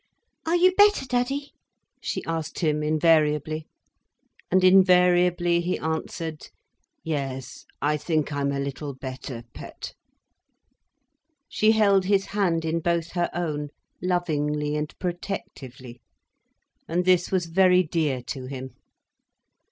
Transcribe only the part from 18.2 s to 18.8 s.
to him.